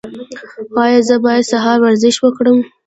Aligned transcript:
ایا 0.83 0.99
زه 1.07 1.15
باید 1.23 1.49
سهار 1.51 1.77
ورزش 1.81 2.15
وکړم؟ 2.19 2.57